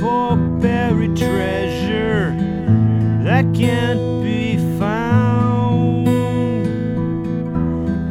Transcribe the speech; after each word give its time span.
for 0.00 0.36
buried 0.60 1.16
treasure 1.16 2.34
that 3.22 3.44
can't 3.54 4.22
be 4.22 4.56
found. 4.78 6.08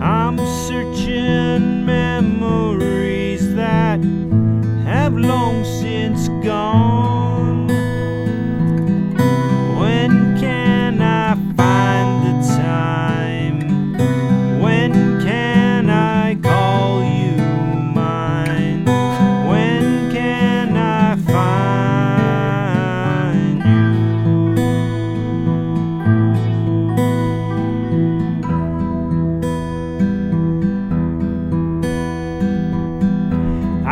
I'm 0.01 0.37
searching 0.67 1.85
memories 1.85 3.55
that 3.55 3.99
have 4.85 5.13
long 5.17 5.56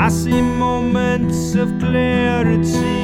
I 0.05 0.09
see 0.09 0.40
moments 0.40 1.56
of 1.56 1.80
clarity 1.80 2.95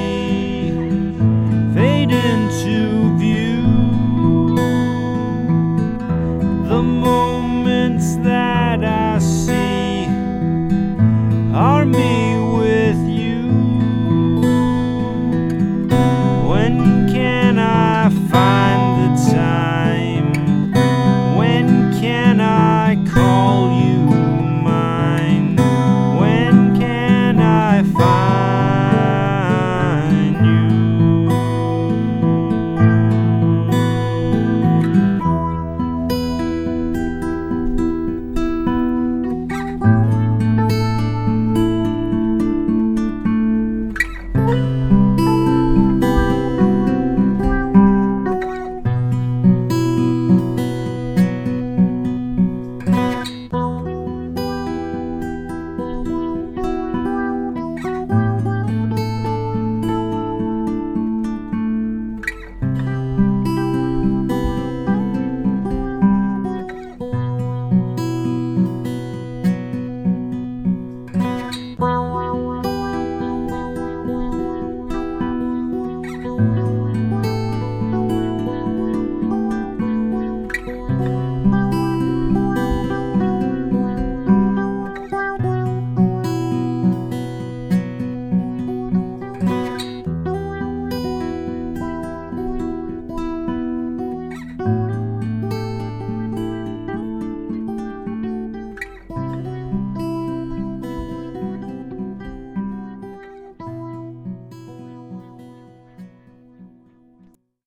Bye. 76.37 76.80